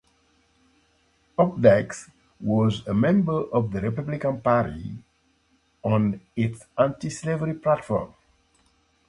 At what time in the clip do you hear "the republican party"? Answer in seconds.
3.71-4.97